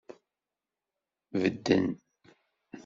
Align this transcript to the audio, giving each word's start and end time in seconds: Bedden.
Bedden. 1.41 1.85